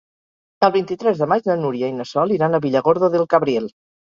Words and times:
El 0.67 0.71
vint-i-tres 0.75 1.21
de 1.25 1.27
maig 1.33 1.45
na 1.51 1.57
Núria 1.65 1.91
i 1.93 1.97
na 1.99 2.07
Sol 2.15 2.35
iran 2.39 2.59
a 2.59 2.63
Villargordo 2.67 3.15
del 3.17 3.29
Cabriel. 3.37 3.71